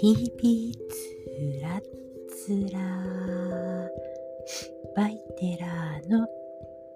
[0.00, 1.80] 日々つら
[2.28, 2.78] つら
[4.94, 6.26] バイテラーの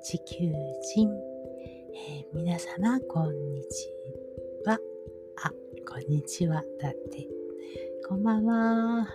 [0.03, 1.09] 地球人、
[1.95, 3.89] えー、皆様こんにち
[4.67, 4.79] は。
[5.43, 5.51] あ
[5.89, 6.63] こんにちは。
[6.79, 7.27] だって。
[8.07, 9.09] こんばんは。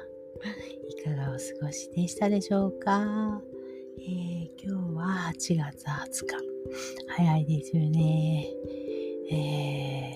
[0.89, 3.39] いかがお過ごしでしたでしょうか、
[3.99, 5.85] えー、今日は8月
[6.23, 6.35] 20日。
[7.07, 8.47] 早いですよね。
[9.31, 10.11] え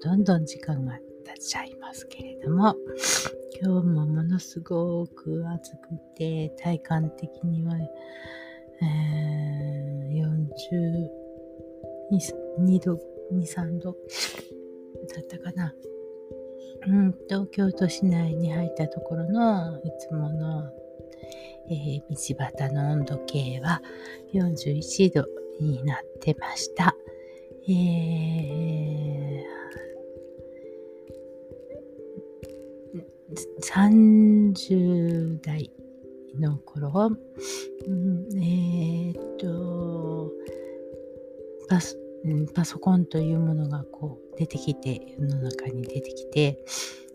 [0.00, 2.74] ー、どんどん時間が経っちゃいますけれども、
[3.60, 5.78] 今日もものすごく暑く
[6.16, 7.74] て、体感的には、
[8.82, 10.22] えー、
[12.10, 12.98] 42度、
[13.32, 15.74] 2、3度だったかな。
[16.88, 20.70] うん、東京都市内に入ったところのいつもの、
[21.70, 22.16] えー、道
[22.58, 23.80] 端の温度計は
[24.34, 25.24] 41度
[25.60, 26.96] になってました。
[27.68, 29.21] えー、
[33.60, 35.70] 30代
[36.38, 37.10] の頃、
[37.86, 40.32] うん、えー、っと
[41.68, 41.96] パソ、
[42.54, 46.64] パソコンというものがこう出てきて、世の中に出てきて、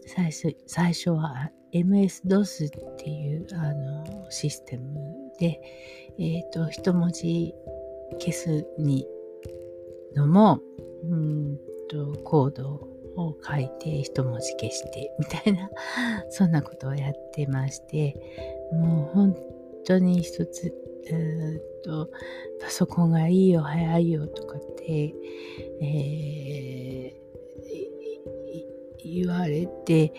[0.05, 4.95] 最初最初は MS-DOS っていうあのシステム
[5.39, 5.59] で、
[6.19, 7.53] えっ、と、一文字
[8.19, 9.05] 消すに
[10.15, 10.59] のも、
[11.03, 11.59] うん
[11.89, 15.69] と、コードをを書いて一文字消してみたいな、
[16.29, 18.15] そんなことをやってまして、
[18.71, 19.35] もう本
[19.85, 20.73] 当に一つ、
[21.09, 22.09] えー、と、
[22.61, 25.13] パソコンがいいよ、早いよとかって、
[25.81, 30.13] えー、言われて、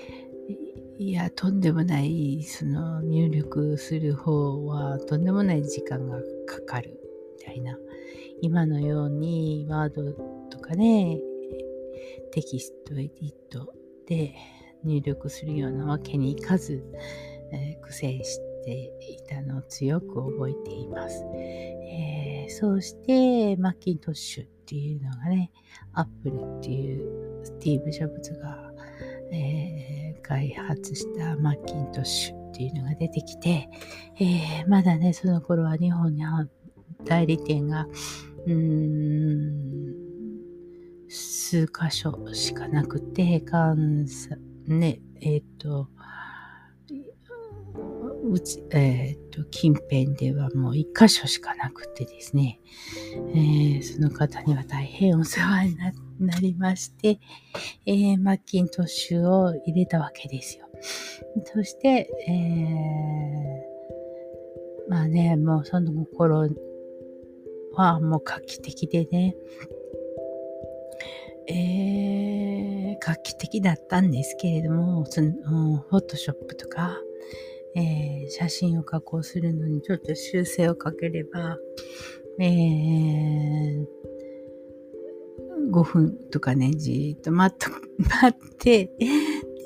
[0.98, 6.98] いや、とんでもない、その入力する方はとんでもない時間がかかる
[7.39, 7.78] みたいな。
[8.40, 10.12] 今のようにワード
[10.50, 11.20] とかね、
[12.33, 13.72] テキストエディット
[14.06, 14.34] で
[14.84, 16.84] 入力するようなわけにいかず、
[17.52, 21.24] えー、苦戦していたのを強く覚えています。
[21.34, 25.50] えー、そうしてマッキントッシュっていうのがね、
[25.94, 28.72] アップルっていうスティーブ・ジャブズが、
[29.33, 33.68] えー、開発したマッキントッシュっていうのが出てきて、
[34.20, 36.22] えー、まだね、その頃は日本に
[37.05, 37.86] 代理店が
[38.46, 40.08] うーん、
[41.08, 44.36] 数箇所しかなくて、関西、
[44.67, 45.89] ね、えっ、ー、と、
[48.30, 52.61] うち、えっ、ー、と、近辺ではもう一箇所しかなくてですね、
[53.35, 55.77] えー、その方には大変お世話に
[56.20, 57.20] なりまして、
[57.86, 60.67] えー、マッキントッシュを入れたわけですよ。
[61.45, 66.48] そして、えー、まあね、もうその頃
[67.74, 69.36] はもう画期的でね、
[71.48, 75.33] えー、画期的だったんですけれども、その、
[75.89, 76.98] フォトショップとか、
[77.75, 81.57] えー、写真を加工するのにちょっと修正をかければ、
[82.39, 83.86] えー、
[85.70, 88.91] 5分とかね、じーっと待っ、 待って、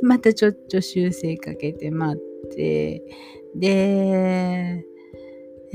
[0.02, 3.02] またちょっと修正かけて待って、
[3.56, 4.84] で、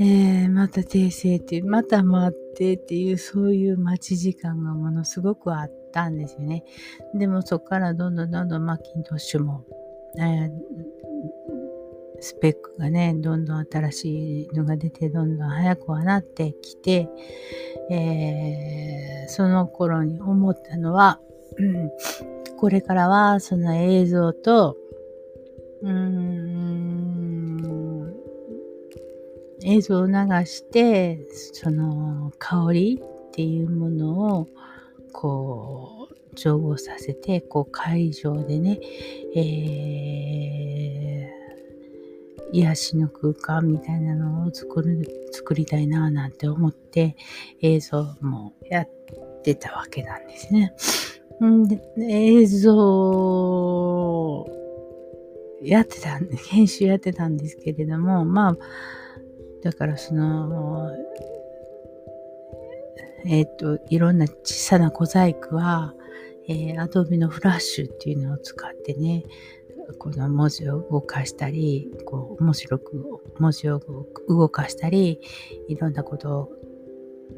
[0.00, 6.64] えー、また訂正って、また待ってっていう、そういう待ち時間がものすごくあったんですよね。
[7.14, 9.64] でもそこからどんどんどんどんマッキントッシュも、
[10.18, 10.50] えー、
[12.20, 17.08] スペックがね、どんどん新しいのが出て、どんどん早くはなってきて、
[17.90, 21.20] えー、その頃に思ったのは、
[22.56, 24.76] これからはその映像と、
[25.82, 26.48] うーん、
[29.62, 30.12] 映像を流
[30.44, 31.20] して、
[31.52, 34.48] その香りっていうものを、
[35.20, 38.78] こう、調合させて、こう会場でね、
[39.34, 47.16] えー、癒しの空間みたいなのを作る、作りたいななんて思って
[47.60, 48.90] 映像もやっ
[49.42, 50.72] てたわけなんですね。
[51.44, 54.46] んで映像
[55.60, 58.56] やってたんで、編集やってたんですけれども、まあ、
[59.64, 60.92] だからその、
[63.24, 65.94] えっ、ー、と、いろんな小さな小細工は、
[66.48, 69.24] えー、アドビのフラッシュっていうのを使ってね、
[69.98, 73.80] この文字を動かしたり、こう、面白く文字を
[74.28, 75.20] 動かしたり、
[75.68, 76.52] いろんなことを、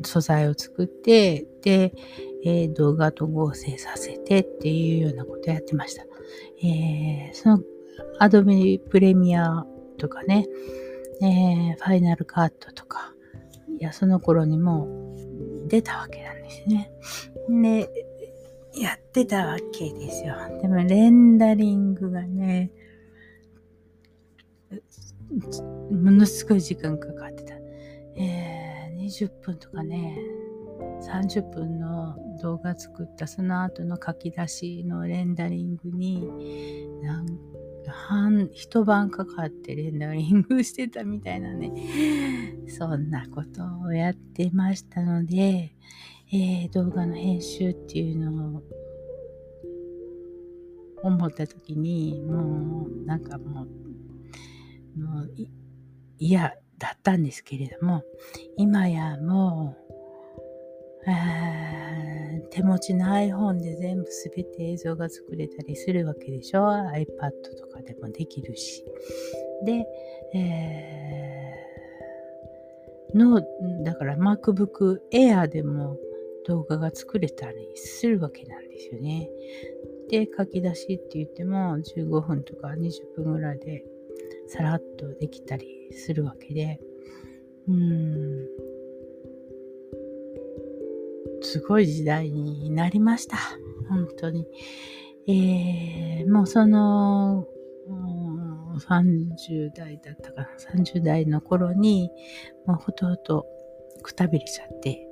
[0.04, 1.92] 素材を作って、で、
[2.44, 6.04] えー、動画と合成させてっていうようなことをやってました。
[6.62, 7.60] えー、その、
[8.18, 9.64] アドビプレミア
[9.98, 10.46] とかね、
[11.22, 13.14] えー、ファイナルカットとか、
[13.78, 15.09] いや、その頃にも
[15.70, 16.90] 出たわけなんですね。
[17.48, 20.34] で、やってたわけですよ。
[20.60, 22.70] でもレンダリングがね、
[25.90, 27.54] ものすごい時間かかってた。
[28.16, 30.18] えー、20分とかね、
[31.00, 36.26] 30分の動画作ったその後の書き出しのレンダリングに、
[37.02, 37.26] なん
[37.88, 41.72] 半、一晩かかってレンダリングしてたみたいなね、
[42.68, 45.74] そんなことをやってましたので、
[46.32, 48.62] えー、動画の編集っていうのを
[51.02, 53.66] 思った時に、もう、なんかも
[54.96, 55.30] う、もう、
[56.18, 58.02] 嫌だったんですけれども、
[58.56, 59.76] 今やも
[61.06, 62.09] うあ、
[62.50, 67.06] 手持ちの iPhone で全部すべて映像が作れたりするわけでしょ ?iPad
[67.58, 68.84] とかでもできるし。
[69.64, 69.86] で、
[70.34, 73.40] えー、の、
[73.84, 75.98] だから MacBook Air でも
[76.46, 79.28] 動画が作れたりするわけなんですよね。
[80.08, 83.84] で、書き出しって言っても15分とか20分ぐらいで
[84.48, 86.80] さらっとできたりするわけで、
[87.68, 88.48] うん、
[91.42, 93.36] すごい時代になりました。
[93.88, 94.46] 本当に。
[95.26, 97.46] えー、もうその、
[98.78, 100.48] 30代だったかな、
[100.82, 102.10] 30代の頃に、
[102.66, 103.46] もうほとんど
[104.02, 105.06] くたびれちゃって、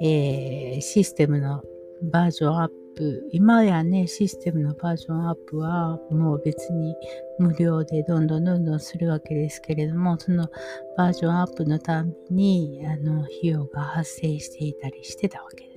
[0.00, 1.62] えー、システムの
[2.02, 6.94] バージョンアップ、今やね、システムのバージョンアップはもう別に
[7.38, 10.48] 無料でどんどんどんどんするわけですけれども、その
[10.96, 15.70] バージョンアップのために、あの、費用が発生していたりしてたわけで。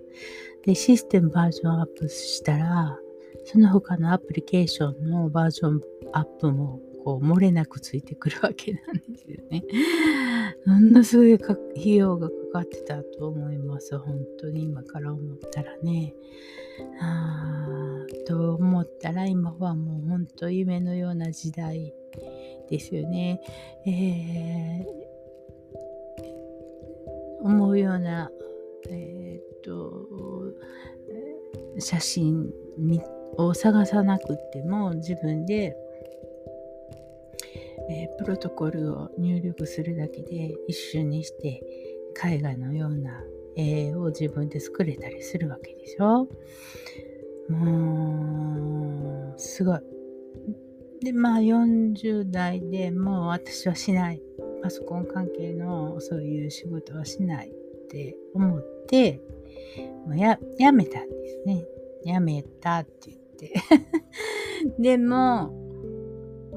[0.66, 3.00] で、システムバージョンアップしたら、
[3.46, 5.82] その他のアプリケーションのバージョン
[6.14, 9.64] アップもこう漏れなくついてくるわけなんですよね。
[10.66, 13.98] ものすごい費用がかかってたと思います。
[13.98, 16.14] 本当に今から思ったらね。
[17.02, 21.94] あと思ったら今はもう本当夢のような時代
[22.70, 23.42] ですよね。
[23.86, 28.32] えー、思うような、
[28.90, 30.08] えー、っと
[31.80, 32.52] 写真
[33.38, 35.76] を探さなくても自分で
[37.90, 41.62] えー、プロトコルを入力するだけで一瞬にして
[42.24, 43.24] 絵画のような
[43.56, 46.28] 絵を自分で作れたりするわけでしょ？
[47.50, 49.80] もう、すごい。
[51.02, 54.22] で、まあ40代でもう私はしない。
[54.62, 59.22] パソコン関係のそういう仕事はしないって思って、
[60.06, 61.66] もうや、やめたんですね。
[62.04, 63.54] やめたって言って。
[64.78, 65.59] でも、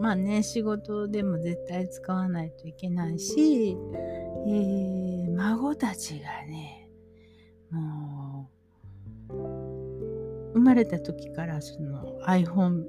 [0.02, 3.76] まあね、仕事でも絶対使わないといけないし、
[4.48, 6.90] えー、孫たちがね、
[7.70, 8.50] も
[9.30, 9.32] う、
[10.54, 12.86] 生まれた時からその iPhone っ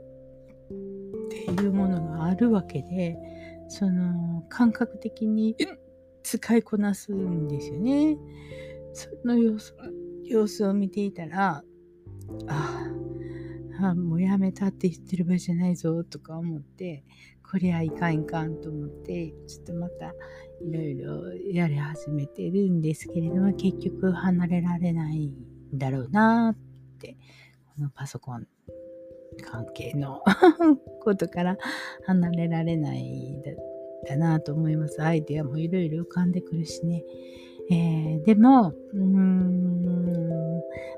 [1.29, 3.15] ていうものがあるわけで、
[3.67, 5.55] その感覚的に
[6.23, 8.17] 使いこなすんですよね。
[8.93, 9.75] その様子
[10.23, 11.63] 様子を見ていたら、あ
[12.47, 13.02] あ、
[13.81, 17.03] あもうやめたって言ってる場合じゃないぞとか思って、
[17.49, 20.13] こりゃいかんいかんと思って、ちょっとまた
[20.61, 25.33] いろいろやり始めてるんですけれども、結局離れられないん
[25.73, 26.57] だろうなっ
[26.99, 27.17] て、
[27.75, 28.47] このパソコン
[29.41, 30.21] 関係の
[31.01, 31.57] ことから
[32.05, 33.41] 離れられない
[34.07, 35.01] だなと思います。
[35.01, 37.03] アイデアもいろいろ浮かんでくるしね。
[37.69, 39.83] えー、でも、うーん、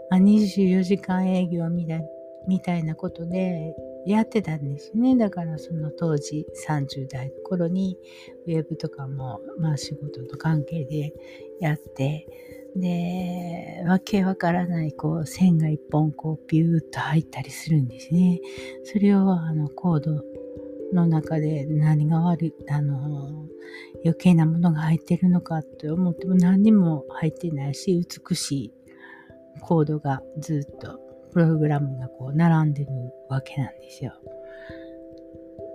[0.09, 2.14] まあ、24時間営業みたい
[2.47, 3.75] みたいなことで
[4.05, 5.15] やってたんですね。
[5.17, 7.97] だからその当時30代の頃に
[8.47, 11.13] ウェブとかもまあ仕事と関係で
[11.59, 12.27] やって、
[12.75, 18.41] で、わけわからないこう線が一本こうビューッと入ったりするんですね。
[18.83, 20.21] それをあのコード
[20.93, 23.47] の中で何が悪い、あの、
[24.03, 27.99] 余計なものが入ってるのかって思っても何にも入ってないし、
[28.29, 28.73] 美しい
[29.61, 30.99] コードがずっと
[31.35, 32.91] プログラムがこう並んでる
[33.27, 34.13] わけなんですよ。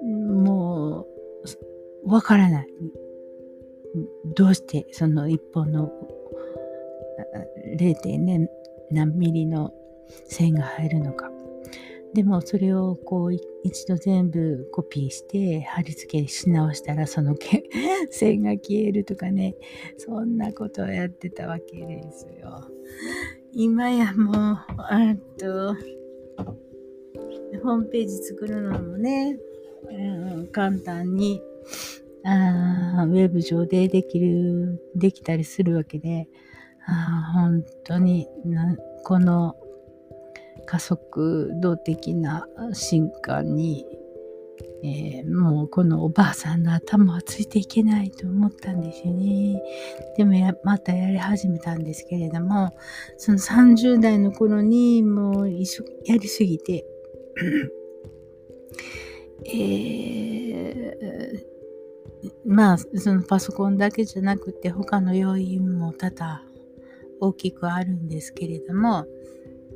[0.02, 1.06] も
[2.02, 2.66] う、わからない。
[4.34, 5.92] どうしてその一本の
[7.76, 8.48] 0.
[8.90, 9.74] 何ミリの
[10.28, 11.30] 線が入るのか。
[12.14, 17.36] でもそれをこう一度全部コピーして貼り付けし直したらその
[18.10, 19.56] 線が消えるとかね、
[19.98, 22.66] そんなことをやってたわけですよ。
[23.52, 25.74] 今やもう、あと、
[27.62, 29.36] ホームページ作るのもね、
[29.90, 31.42] うん、簡単に
[32.24, 36.28] あウェブ上でできる、できたりするわけで、
[36.86, 39.56] あ本当になこの
[40.66, 43.86] 加速度的な進化に、
[44.82, 49.60] えー、もうこのおばあさんの頭はついていけないと思ったんですよね。
[50.16, 50.32] でも
[50.64, 52.74] またやり始めたんですけれども、
[53.18, 56.86] その30代の頃にもうやりすぎて、
[59.44, 66.42] えー、まあ、そのパソコンだけじゃなくて他の要因も多々
[67.20, 69.06] 大きくあるんですけれども、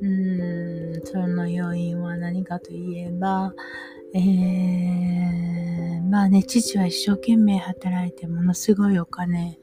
[0.01, 3.53] うーん、その要因は何かといえば、
[4.13, 9.57] えー、まあね、父は一生懸命働いてものすごいお金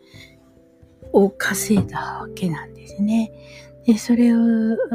[1.12, 3.32] を稼いだわけなんですね。
[3.84, 4.38] で、それを、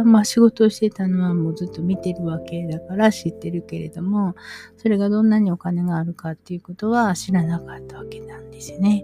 [0.06, 4.36] まあ仕事をしてたのはもうずっと見てるわけだから知ってるけれども、
[4.78, 9.04] それがどんなにお金があるかっていうことは知らなかったわけなんですね。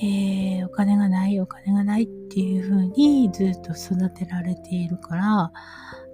[0.00, 5.52] えー、お金がない、お金がないっていうふうにずっと育てられているから、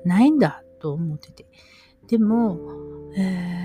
[0.05, 1.47] ないんだと思ってて。
[2.09, 2.59] でも、
[3.17, 3.63] えー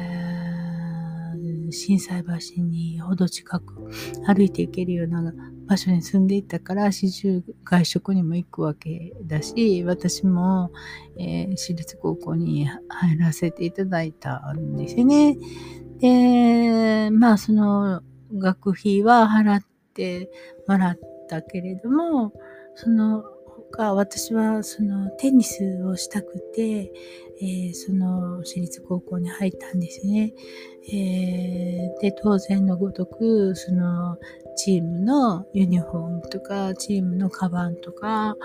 [1.72, 3.90] 震災橋にほど近く
[4.26, 5.34] 歩いていけるような
[5.68, 10.72] 場所に住んでいたから始終外食にも行くわけだし私も、
[11.18, 15.38] えー、私立高校に入らせていただいたんですよね。
[16.00, 18.02] でまあその
[18.34, 19.62] 学費は払っ
[19.94, 20.30] て
[20.68, 22.34] もらったけれども
[22.76, 23.24] その
[23.72, 26.92] 他私はそのテニスをしたくて、
[27.40, 30.34] えー、その私立高校に入ったんですね。
[30.92, 34.18] えー、で、当然のごとく、その
[34.56, 38.38] チームのユニフォームとか、チームのカバンとか、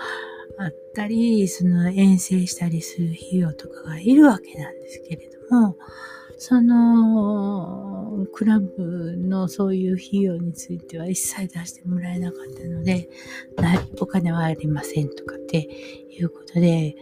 [0.57, 5.77] あったり、その遠征したりする費用とかがいるわけなんですけれども、
[6.45, 13.07] その、クラブのそういう費用については一切出してもらえなかったので、
[14.01, 15.69] お金はありませんとかって
[16.09, 16.97] いうことで、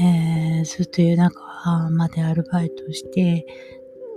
[0.00, 3.46] えー、ずっと夜中までアルバイトして、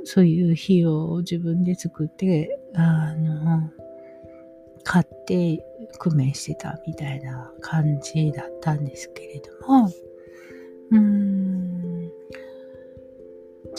[0.04, 3.70] そういう費用を自分で作って、あの、
[4.84, 5.64] 買って
[6.00, 9.92] 工面してたみたいな感じだったんですけれども、
[10.92, 11.35] うん、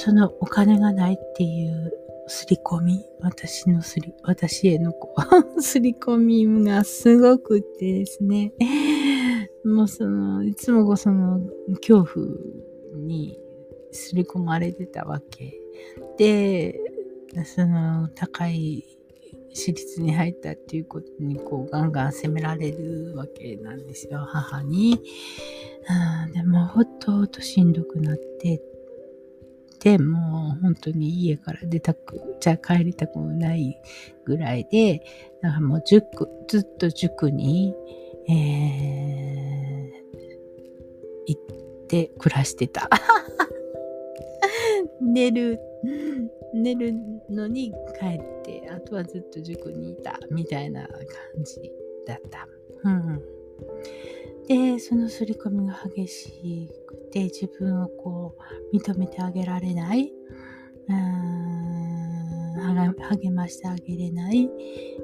[0.06, 1.92] そのお金がないっていう
[2.28, 5.12] 刷り込み、私のすり、私へのこ
[5.56, 8.52] う、 刷り込みがすごくってですね、
[9.64, 11.40] もうその、いつもその
[11.84, 12.26] 恐怖
[12.94, 13.36] に
[13.90, 15.60] 刷り込まれてたわけ
[16.16, 16.80] で、
[17.44, 18.84] その高い
[19.52, 25.00] 私立に入ったっていうことにこうガンガン責められるわけなんですよ、母に。
[26.32, 28.62] でもほっとほっとしんどくなって
[29.80, 33.80] でもう本当に家から出たく、じゃ帰りたくもない
[34.24, 35.02] ぐらいで、
[35.42, 37.74] だからもう塾、ずっと塾に、
[38.28, 38.36] えー、
[41.26, 41.42] 行っ
[41.88, 42.88] て暮らしてた。
[45.00, 45.60] 寝る、
[46.54, 46.94] 寝る
[47.30, 50.98] のに帰って、あとはずっと塾にいたみたいな感
[51.44, 51.72] じ
[52.06, 52.48] だった。
[52.84, 53.22] うん。
[54.48, 56.85] で、その刷り込みが激しく
[57.16, 58.36] て、自分をこ
[58.72, 60.12] う、認めてあげられない、
[60.88, 61.46] うーん
[63.10, 64.48] 励ましてあげれない、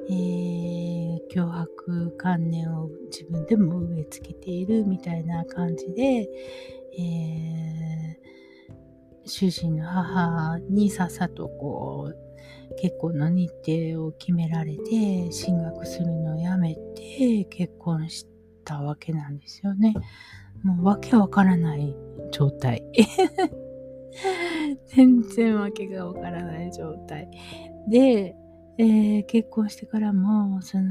[0.09, 4.85] えー、脅迫観念を自分でも植え付けている。
[4.85, 6.29] みたいな感じで、
[6.97, 18.27] えー、主人の母にさっさとこう結婚の日程を決められて進学するのをやめて結婚し
[18.65, 19.93] たわけなんですよね。
[20.63, 21.95] もうわけわからない
[22.31, 22.83] 状態。
[24.87, 27.29] 全然わけがわからない状態。
[27.89, 28.35] で、
[28.77, 30.89] えー、結婚してからも、その、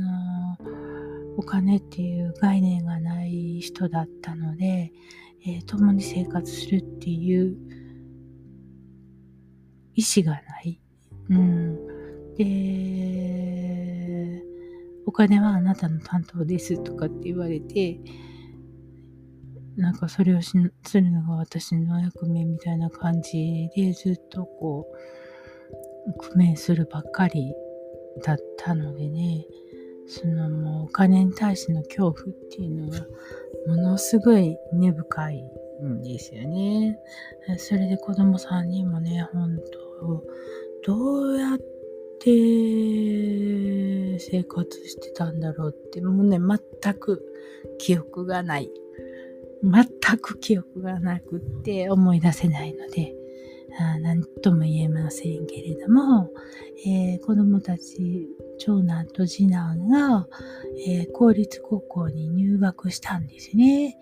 [1.36, 4.92] お金っていう概念がない人だったので、
[5.44, 7.56] えー、共に生活するっていう
[9.94, 10.80] 意思がない。
[11.30, 11.78] うん。
[12.36, 14.42] で、
[15.06, 18.00] お金はあなたの担当ですとかって言われて、
[19.76, 20.52] なんかそれをし
[20.86, 24.86] するのが私の役目みたいな感じでずっとこ
[26.06, 27.54] う、工面するばっかり
[28.24, 29.46] だったのでね、
[30.06, 33.06] そのもうお金に対しての恐怖っていうのは
[33.66, 35.42] ものすごい根深い
[35.82, 36.98] んですよね。
[37.58, 39.58] それで子供3人もね、本
[40.84, 41.58] 当どうやっ
[42.20, 47.24] て生活してたんだろうって、もうね、全く
[47.78, 48.70] 記憶がない。
[49.62, 53.14] 全く記憶がなくって思い出せないので、
[54.02, 56.28] 何とも言えませんけれども、
[56.86, 58.28] えー、子供たち、
[58.58, 60.28] 長男と次男が、
[60.86, 63.96] えー、公立高校に入学したんですね。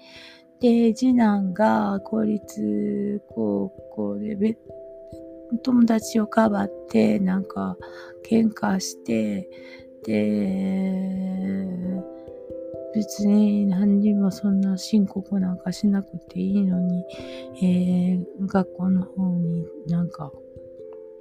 [0.61, 4.59] で、次男が公立高校で、
[5.63, 7.77] 友達をかばって、なんか、
[8.29, 9.49] 喧嘩して、
[10.05, 11.77] で、
[12.95, 17.05] 別に何にもそんな深刻なんかしなくていいのに、
[17.63, 20.33] えー、学校の方になんか、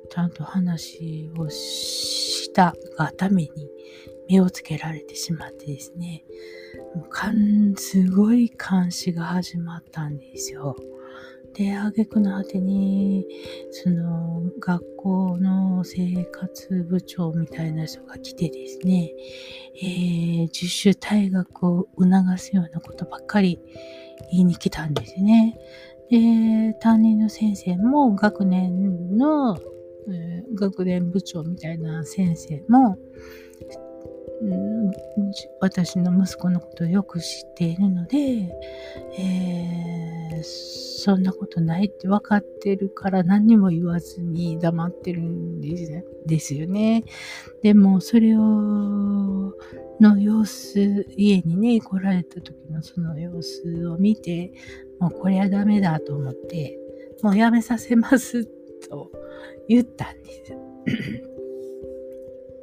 [0.09, 3.49] ちゃんと話をしたがために
[4.27, 6.23] 目をつけられてしまってですね、
[6.95, 10.75] もうかん、すごい監視が始まったんですよ。
[11.59, 13.27] で、挙句の果てに、
[13.71, 19.11] その、学校の生活部長みたいな人が来てですね、
[19.75, 23.59] えー、自主退学を促すようなことばっかり
[24.31, 25.59] 言いに来たんですね。
[26.09, 29.57] で、担任の先生も学年の、
[30.09, 32.97] え、学年部長みたいな先生も、
[35.59, 38.17] 私の息子のことをよく知っているので、
[39.17, 47.03] えー、そんなことないって分かってるから何にも言わずに黙ってるんですですよね。
[47.61, 49.53] でもそれを
[49.99, 54.53] の様子、家にね、来られた時のその様子を見て、
[54.99, 56.79] もうこれはダメだと思って、
[57.21, 58.45] もうやめさせます
[58.87, 59.11] と
[59.67, 60.53] 言ったんです。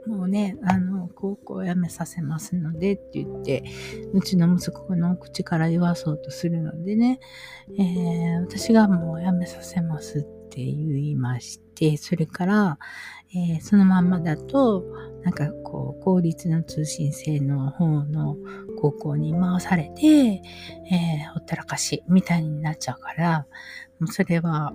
[0.06, 3.64] もうね、あの、高校を辞めさせますのでって言って、
[4.12, 7.20] うちの息子の口から言わそうとするのでね、
[7.78, 12.78] えー、私がもう辞めさせますって言いまして、それから、
[13.34, 14.84] えー、そのまんまだと、
[15.24, 18.36] なんかこう、公立の通信制の方の
[18.78, 23.46] 高校に回されて、えー、ほったらかしみたいになっちゃうから、
[23.98, 24.72] もうそれは、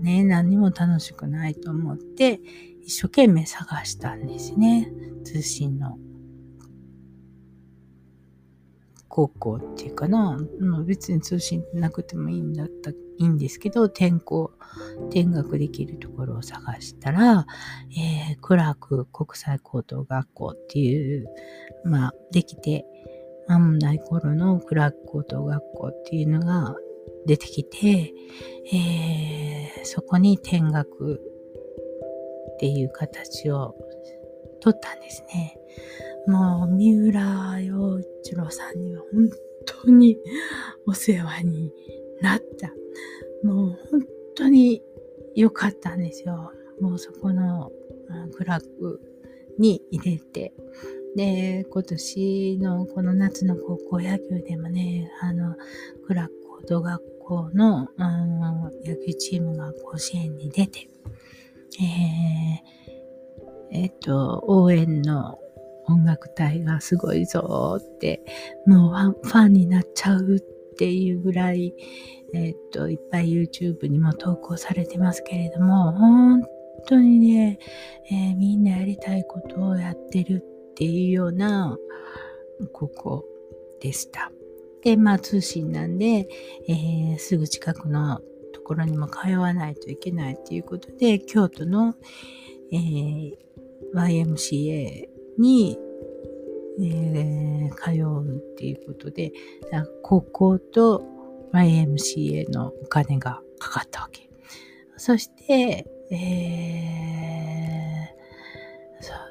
[0.00, 2.40] ね、何にも楽しくないと思って、
[2.84, 4.92] 一生懸命探したんですね。
[5.24, 5.98] 通信の
[9.08, 10.38] 高校っていうかな。
[10.86, 14.52] 別に通信なくてもいいんだった、いいんですけど、転校、
[15.10, 17.46] 転学できるところを探したら、
[17.90, 21.28] えー、クラーク国際高等学校っていう、
[21.84, 22.86] まあ、できて
[23.48, 26.74] 間もない頃のクラーク高等学校っていうのが
[27.26, 28.14] 出てきて、
[28.72, 31.20] えー、そこに転学
[32.62, 33.74] っていう形を
[34.60, 35.58] 取ったんですね。
[36.28, 39.30] もう、三浦洋一郎さんには本
[39.66, 40.16] 当に
[40.86, 41.72] お世話に
[42.20, 42.68] なった。
[43.44, 44.80] もう本当に
[45.34, 46.52] 良かったんですよ。
[46.80, 47.72] もうそこの
[48.36, 49.00] クラブ
[49.58, 50.52] に入れて。
[51.16, 55.56] で、今年のこの夏の高校野球でもね、あの、
[56.06, 60.88] クラック高等学校の、の野球チームが甲子園に出て、
[61.80, 65.38] えー、えっ、と、応援の
[65.86, 68.22] 音楽隊がすごいぞって、
[68.66, 70.40] もうファンになっちゃうっ
[70.76, 71.74] ていうぐらい、
[72.34, 76.42] えっ、と、いっぱい YouTube にも投稿されてますけれども、本
[76.86, 77.58] 当にね、
[78.10, 81.76] えー、みんなやりたいことをやってるっていうような、
[82.72, 83.24] ここ
[83.80, 84.30] でした。
[84.82, 86.28] で、まあ通信なんで、
[86.68, 88.20] えー、すぐ近くの
[88.52, 91.94] ところにも通わないといけないということで、京都の、
[92.72, 93.36] えー、
[93.94, 95.78] YMCA に、
[96.80, 99.32] えー、通うっていうことで、
[100.02, 101.02] 高校と
[101.52, 104.28] YMCA のお金がかかったわけ。
[104.96, 107.71] そして、えー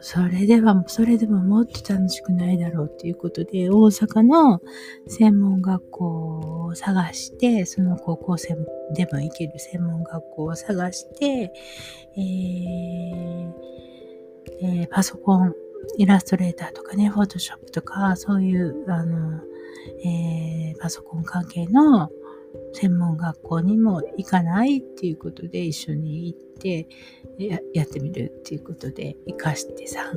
[0.02, 4.62] それでは、それでももっと楽しくないだろうっていうことで、大阪の
[5.08, 8.56] 専門学校を探して、その高校生
[8.94, 11.54] でも行ける専門学校を探して、
[12.18, 13.52] えー
[14.62, 15.54] えー、パソコン、
[15.98, 19.42] イラストレーターとかね、フォトショップとか、そういう、あの、
[20.06, 22.10] えー、パソコン関係の
[22.74, 26.88] 専門学校にも行かないっていうことで一緒に行って
[27.48, 30.12] ややってみるっていうことで行かしてさ、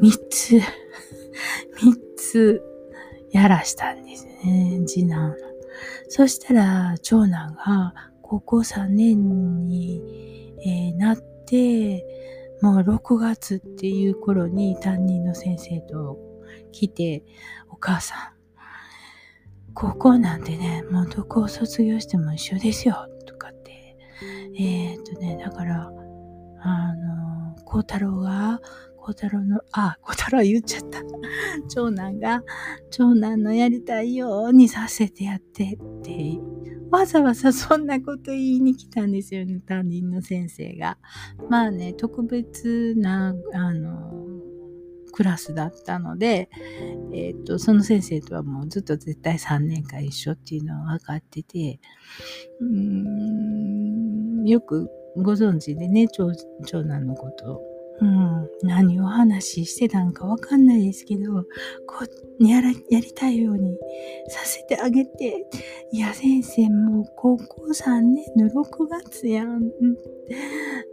[0.00, 0.60] 三つ、
[1.80, 2.62] 三つ
[3.30, 5.34] やらしたんですね、次男。
[6.08, 11.16] そしたら長男が高校3年に、えー、なっ
[11.46, 12.04] て、
[12.60, 16.18] もう6月っていう頃に担任の先生と
[16.72, 17.22] 来て、
[17.70, 18.38] お母さん、
[19.74, 23.96] 高校なんてね、もうどこを卒業しても一緒ですよ、とかって。
[24.58, 25.92] えー、っとね、だから、
[26.60, 28.60] あの、孝太郎が、
[28.96, 31.02] 孝太郎の、あ、孝太郎言っちゃった。
[31.68, 32.42] 長男が、
[32.90, 36.38] 長男のやりたいようにさせてやってって、
[36.90, 40.98] わざわざそんなこと言いに来たんですよね、担任の先生が。
[41.48, 44.28] まあね、特別な、あの、
[45.12, 46.48] クラスだったので、
[47.12, 51.80] えー、っと、その先生とはもうずっと絶対3年間一緒っていうのは分かってて、
[52.60, 52.68] うー
[54.42, 56.32] ん、よくご存知でね、長
[56.84, 57.60] 男のこと。
[58.00, 61.42] うん、何を話してたんかわかんないですけど、
[61.84, 62.04] こ
[62.38, 63.76] う、やら、やりたいように
[64.28, 65.44] させてあげて、
[65.90, 69.72] いや、先生、もう高校3年の6月やん。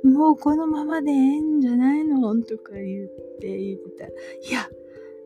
[0.04, 3.08] もうこのままでええんじゃないのとか言っ
[3.40, 4.06] て言ってた。
[4.08, 4.10] い
[4.52, 4.68] や、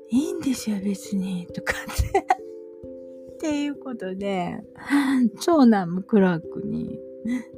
[0.09, 1.47] いいんですよ、別に。
[1.47, 4.57] とかってっていうことで、
[5.39, 6.99] 長男もクラークに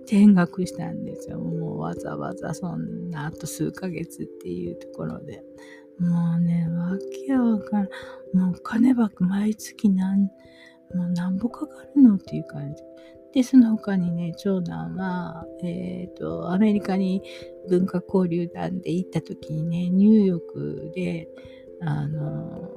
[0.05, 1.39] 転学したんですよ。
[1.39, 5.43] もうわざわざそんなあと数ヶ月っていうところで。
[5.99, 6.97] もうね、わ
[7.27, 7.87] けわからん。
[8.33, 10.29] もう金ば毎月なん、も
[11.05, 12.83] う何ぼかかるのっていう感じ。
[13.33, 17.21] で、その他にね、長男は、えっ、ー、と、アメリカに
[17.69, 21.29] 文化交流団で行った時にね、ニューヨークで、
[21.81, 22.69] あの、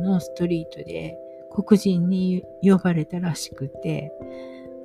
[0.00, 1.16] ノーストリートで
[1.50, 4.12] 黒人に呼ばれたらしくて、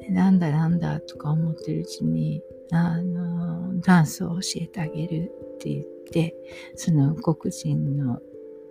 [0.09, 2.41] なんだなんだとか思ってるうちに、
[2.71, 6.35] あの、ダンスを教えてあげるって言って、
[6.75, 8.19] その黒人の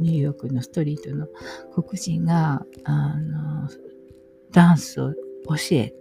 [0.01, 1.27] ニューヨークのストリートの
[1.75, 3.69] 黒人が、あの、
[4.51, 5.17] ダンスを教
[5.73, 5.95] え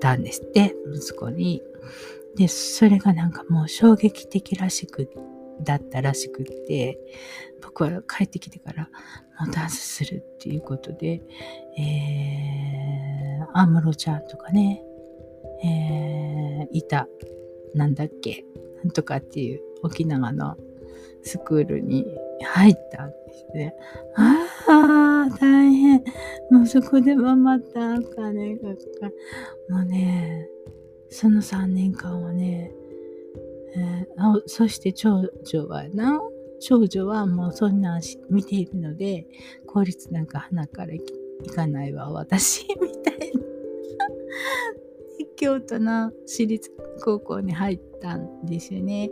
[0.00, 1.62] たんですって、息子に。
[2.36, 5.08] で、それがなんかもう衝撃的らしくっ、
[5.62, 6.98] だったらしくって、
[7.62, 8.90] 僕は帰ってきてから
[9.40, 11.22] もうダンスするっていうことで、
[11.78, 14.82] えー、安室ちゃんとかね、
[15.64, 17.08] えー、いた、
[17.74, 18.44] なんだっけ、
[18.82, 20.56] なんとかっていう沖縄の
[21.22, 22.06] スクールに
[22.44, 23.74] 入ったんですね。
[24.16, 26.02] ああ、大変。
[26.50, 29.14] もうそこではまたお金がかかる。
[29.68, 30.48] もうね、
[31.10, 32.72] その3年間はね、
[33.76, 36.20] えー、そして長女はな、
[36.60, 39.26] 長女はもうそんなん見ているので、
[39.66, 41.00] 効率なんか鼻からい
[41.54, 43.42] かないわ、私、みたいな。
[45.36, 46.70] 京都の私立
[47.04, 49.10] 高校に入ったんですよね。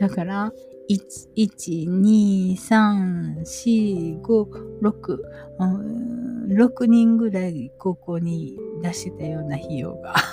[0.00, 0.52] だから、
[0.88, 5.18] 1、2、3、4、5、6、
[6.48, 10.16] 6人ぐらい高校に出してたような費用が。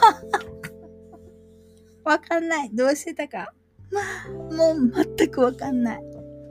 [2.03, 2.71] わかんない。
[2.73, 3.53] どうしてたか。
[3.91, 6.03] まあもう全くわかんない。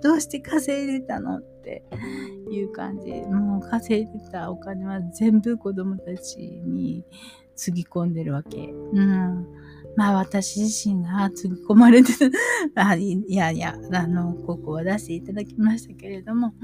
[0.03, 1.83] どうして稼いでたのって
[2.51, 3.11] いう感じ。
[3.23, 7.05] もう稼いでたお金は全部子供たちに
[7.55, 8.69] つぎ込んでるわけ。
[8.69, 9.47] うん。
[9.97, 12.13] まあ私自身がつぎ込まれて
[12.75, 16.55] あいやいや、あの、ここは出していただきましたけれども、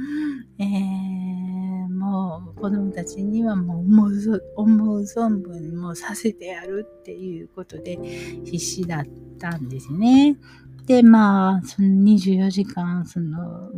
[0.58, 7.98] えー、もう子供たちにはもう思う思う存分もさせてやるっていうことで
[8.44, 9.06] 必死だっ
[9.38, 10.36] たんですね。
[10.86, 13.70] で、まあ、その24時間、その、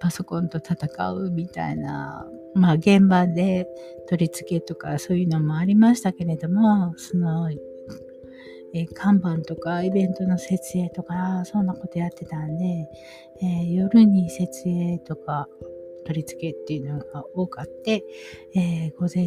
[0.00, 3.66] パソコンと戦うみたいな、まあ現場で
[4.08, 7.50] 取り付けとかそういうのもありましたけれども、その
[8.74, 12.88] え看板とかイベントの設営とか、そんなことやってたんで、
[13.40, 15.48] え、夜に設営とか
[16.04, 18.04] 取り付けっていうのが多かって、
[18.54, 19.26] えー、午前、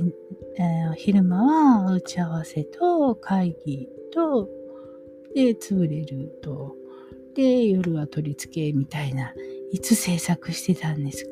[0.58, 4.50] えー、昼間は打ち合わせと会議と、
[5.34, 6.76] で、潰れると、
[7.36, 9.34] で、夜は取り付けみたいな、
[9.72, 11.32] いつ制作してたんですか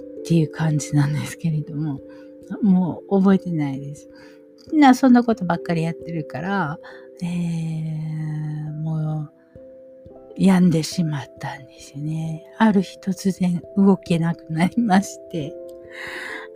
[0.00, 2.00] っていう感じなんですけれども、
[2.62, 4.08] もう覚えてないです。
[4.72, 6.78] な、そんなことばっかりやってるから、
[7.22, 9.32] え、もう、
[10.36, 12.44] 病んでしまったんですよね。
[12.58, 15.54] ある日突然動けなくなりまして、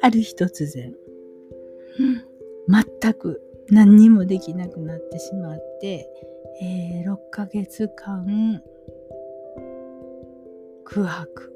[0.00, 0.94] ある日突然、
[2.68, 6.08] 全く何にもできなくなってしまって、
[6.62, 8.62] えー、6ヶ月間、
[10.84, 11.52] 空白。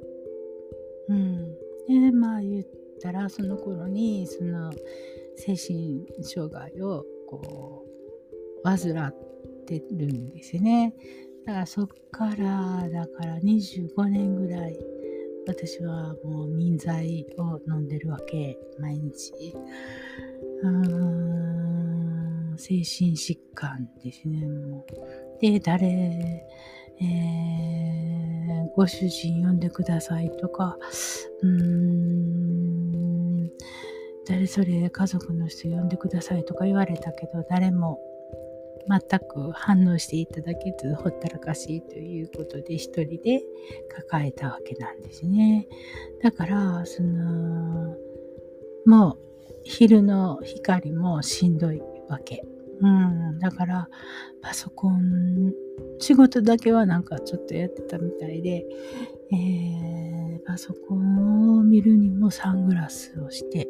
[1.09, 1.55] うん。
[1.89, 2.65] で、まあ言っ
[3.01, 4.73] たら、その頃に、その、
[5.37, 7.90] 精神障害を、こう、
[8.65, 9.15] 患っ
[9.67, 10.95] てるんですね。
[11.47, 14.79] だからそっからだから25年ぐらい
[15.47, 18.59] 私はもう民剤を飲んでるわけ。
[18.79, 19.55] 毎日。
[20.63, 22.55] うん。
[22.57, 24.91] 精神疾患ですねもう。
[25.41, 26.47] で誰
[27.03, 30.77] えー、ご主人呼んでくださいとか。
[31.43, 33.51] うーん。
[34.29, 37.99] 誰それ家族の人呼んでくださいとか言われたけど誰も
[38.89, 43.43] 全く反応していただけずほったらかしいということで一人で
[43.89, 45.69] 抱えたわけなんですね。
[46.23, 47.97] だからその
[48.87, 49.19] もう
[49.65, 52.45] 昼の光もしんどいわけ。
[52.83, 53.89] うん、だから
[54.41, 55.53] パソコン
[55.99, 58.65] 仕事だけはなんかちょっとやってたみたいで、
[59.33, 63.69] えー、パソコンを見るにもサングラスをして、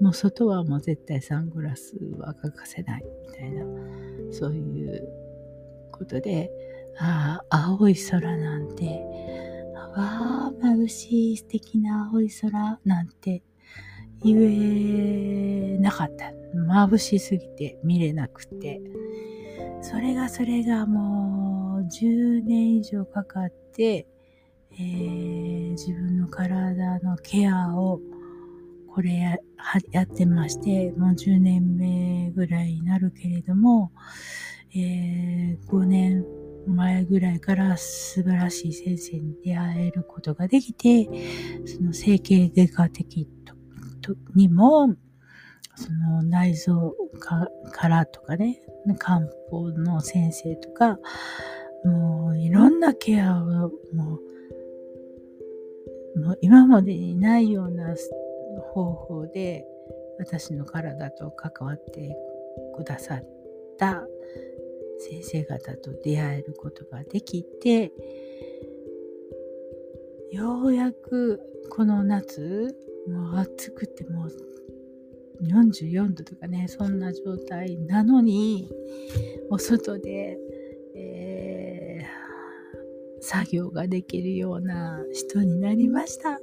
[0.00, 3.64] もう外はもう絶対サングラスは欠かせないみたいな、
[4.30, 5.08] そういう
[5.92, 6.50] ことで、
[6.98, 9.02] ああ、青い空なんて、
[9.96, 13.42] わあ、眩しい素敵な青い空なんて
[14.22, 14.36] 言
[15.74, 16.32] えなかった。
[16.54, 18.80] 眩しすぎて見れなくて。
[19.82, 24.06] それがそれがもう10年以上かかって、
[24.72, 28.00] えー、自分の体のケアを
[28.92, 29.38] これや
[29.92, 33.92] やってまして、もう10年目ぐらいになるけれども、
[34.74, 36.24] えー、5年
[36.66, 41.08] 前ぐらいから素晴らしい先生に出会えることができて、
[41.66, 43.28] その整形外科的
[44.34, 44.94] にも、
[45.76, 46.94] その内臓
[47.70, 48.60] からとかね、
[48.98, 50.98] 漢方の先生とか、
[51.84, 53.46] もういろんなケアを
[53.94, 54.18] も
[56.16, 57.94] う、もう今までにないような
[58.72, 59.64] 方法で
[60.18, 62.16] 私の体と関わって
[62.76, 63.24] くださっ
[63.78, 64.02] た
[64.98, 67.92] 先生方と出会えることができて
[70.30, 72.76] ようやくこの夏
[73.08, 74.30] もう暑くてもう
[75.42, 78.70] 44度とかねそんな状態なのに
[79.50, 80.38] お外で、
[80.94, 86.40] えー、作業ができるような人になりました。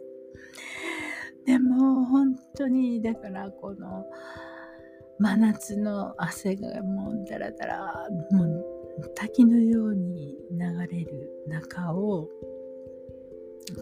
[1.77, 4.03] でも本当にだからこの
[5.19, 8.65] 真夏の汗がもうダラダラもう
[9.15, 12.27] 滝のように流れる中を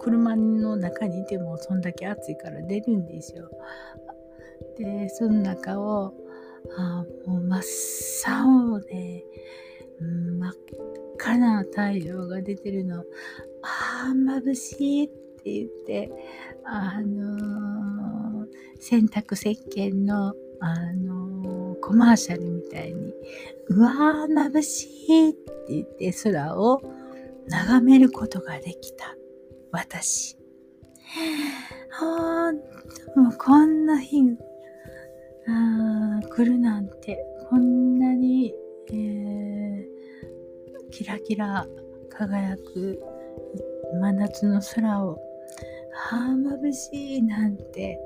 [0.02, 3.50] 車の中にいてもそんだけ暑いから出るんですよ。
[4.78, 6.14] でその中を
[6.78, 7.62] あもう真っ
[8.28, 9.24] 青で、
[10.02, 10.54] 真っ
[11.18, 13.06] 赤な太陽が出てるの
[13.62, 15.14] ああ眩しいって
[15.46, 16.12] 言って
[16.66, 18.48] あの、
[18.80, 23.14] 洗濯石鹸のあの、コマーシャルみたいに
[23.68, 26.82] うわー眩しいって言って空を
[27.48, 29.16] 眺めることができた
[29.72, 30.38] 私。
[32.00, 34.22] ほんと、もうこんな日
[35.48, 37.18] あ来るなんて、
[37.50, 38.54] こんなに、
[38.92, 41.68] えー、キラキラ
[42.10, 43.00] 輝く
[44.02, 45.20] 真夏の空を、
[46.12, 48.00] ああ、眩しいなんて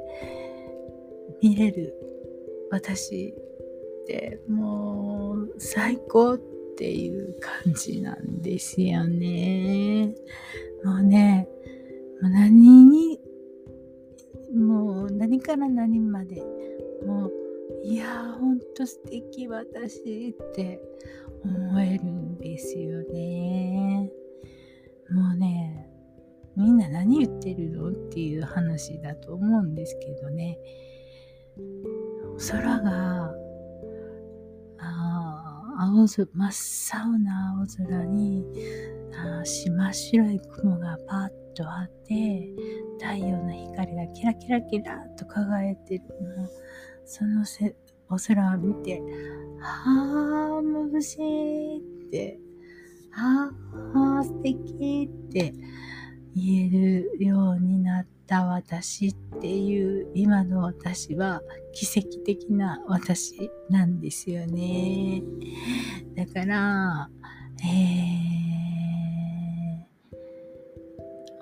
[1.41, 1.93] 見れる
[2.71, 3.33] 私
[4.03, 6.37] ってもう最高っ
[6.77, 10.13] ていう感じなんですよね。
[10.83, 11.47] もうね、
[12.21, 13.19] もう何に、
[14.55, 16.41] もう何から何まで、
[17.05, 17.31] もう、
[17.83, 20.81] いやー、ほんと素敵私って
[21.43, 24.09] 思えるんですよね。
[25.09, 25.88] もうね、
[26.59, 27.89] みんな何言ってるの？
[27.89, 30.59] っていう話だと思うんですけどね。
[32.51, 33.33] 空が、
[35.79, 38.45] 青空、真っ青な青空に、
[39.15, 42.53] あ真っ白い雲がパッとあって
[42.99, 46.03] 太陽の光がキラキラキラと輝いてる
[46.37, 46.47] の
[47.05, 47.75] そのせ
[48.09, 49.01] お空を見て
[49.59, 52.39] 「はあ眩しい」って
[53.11, 53.51] 「は
[54.19, 55.53] あ素敵」って
[56.35, 61.41] 言えるようになった私っていう今の私は
[61.73, 65.23] 奇跡的な私なんですよね。
[66.15, 67.09] だから
[67.63, 68.39] えー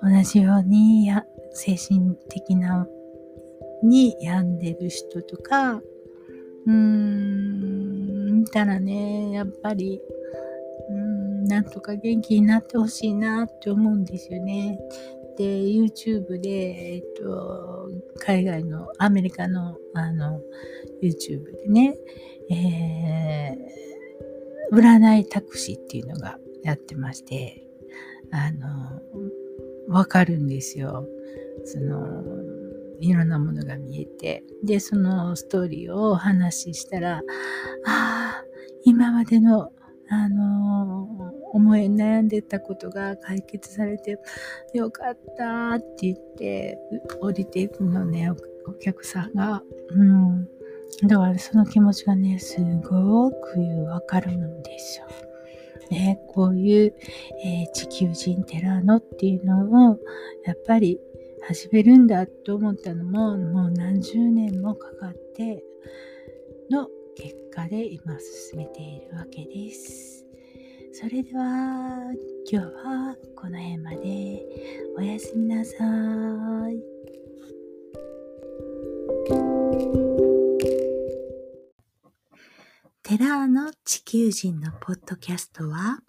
[0.00, 2.86] 同じようにや精神的な
[3.82, 10.00] に病んでる人とか、うーん、見たらね、やっぱり、
[10.88, 14.78] うん、なんとか元気になってほしいなって思うんですよね。
[15.36, 16.50] で、YouTube で、
[16.94, 20.40] えっと、海外の、アメリカの、あの、
[21.02, 21.96] YouTube でね、
[22.50, 27.64] えー、占いタクシーっていうのがやってまして、
[28.32, 29.00] あの、
[29.88, 31.06] わかるんですよ。
[31.64, 32.22] その
[33.00, 37.22] いろんなものが見えてでそのストーリーをお話ししたらあ
[37.86, 38.44] あ
[38.84, 39.70] 今までの
[40.10, 44.18] あの思い悩んでたことが解決されて
[44.74, 46.78] よかったって言って
[47.20, 48.30] 降りていくのね
[48.66, 49.62] お客さんが。
[49.90, 50.48] うん
[51.06, 55.06] だからその気持ちがねすごくわかるんですよ。
[55.90, 56.94] ね、こういう、
[57.44, 59.98] えー、地球人寺のっていうのを
[60.44, 61.00] やっぱり
[61.46, 65.62] 始めるんだと思ったのももう何十年もかかって
[66.70, 70.17] の結果で今進めているわけです。
[71.00, 72.12] それでは、
[72.50, 74.42] 今日はこの辺まで。
[74.96, 75.76] おやすみなさ
[76.68, 76.82] い。
[83.04, 86.00] テラーの地球人のポッドキャストは、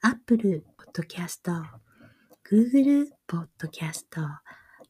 [0.00, 1.62] Apple Podcast、
[2.50, 4.02] Google Podcast、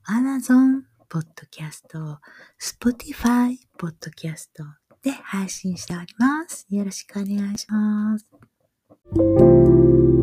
[0.09, 2.17] Amazon Podcast、
[2.59, 4.49] Spotify Podcast
[5.03, 6.67] で配信しております。
[6.71, 8.48] よろしくお願いします。
[9.17, 10.18] 嗯。